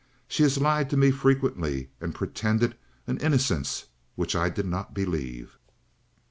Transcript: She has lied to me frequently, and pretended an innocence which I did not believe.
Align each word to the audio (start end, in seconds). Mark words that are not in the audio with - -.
She 0.27 0.41
has 0.41 0.57
lied 0.57 0.89
to 0.89 0.97
me 0.97 1.11
frequently, 1.11 1.91
and 2.01 2.15
pretended 2.15 2.75
an 3.05 3.19
innocence 3.19 3.85
which 4.15 4.35
I 4.35 4.49
did 4.49 4.65
not 4.65 4.95
believe. 4.95 5.59